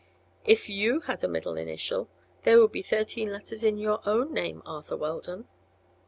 [0.45, 2.09] "If you had a middle initial,
[2.41, 5.47] there would be thirteen letters in your own name, Arthur Weldon."